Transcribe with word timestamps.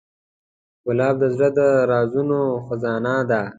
ګلاب 0.85 1.15
د 1.21 1.23
زړه 1.33 1.49
د 1.57 1.59
رازونو 1.91 2.39
خزانې 2.65 3.17
ده. 3.29 3.41